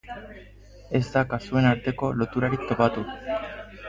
Ez 0.99 1.03
da 1.15 1.21
kasuen 1.33 1.67
arteko 1.73 2.09
loturarik 2.21 2.65
topatu. 2.71 3.05